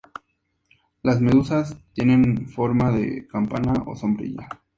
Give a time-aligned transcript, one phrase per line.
[1.03, 4.49] Las medusas tienen forma de campana o sombrilla.